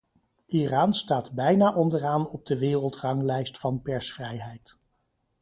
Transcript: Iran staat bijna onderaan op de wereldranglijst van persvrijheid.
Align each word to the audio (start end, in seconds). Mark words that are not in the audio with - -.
Iran 0.47 0.93
staat 0.93 1.31
bijna 1.31 1.73
onderaan 1.75 2.27
op 2.27 2.45
de 2.45 2.57
wereldranglijst 2.59 3.57
van 3.59 3.81
persvrijheid. 3.81 4.77